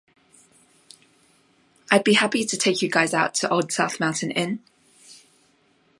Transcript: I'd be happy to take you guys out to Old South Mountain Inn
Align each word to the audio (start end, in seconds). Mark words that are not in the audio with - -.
I'd 1.91 2.03
be 2.03 2.13
happy 2.13 2.43
to 2.43 2.57
take 2.57 2.81
you 2.81 2.89
guys 2.89 3.13
out 3.13 3.35
to 3.35 3.49
Old 3.51 3.71
South 3.71 3.99
Mountain 3.99 4.31
Inn 4.31 4.59